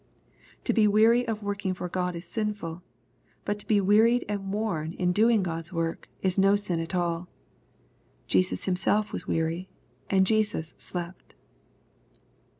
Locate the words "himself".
8.65-9.13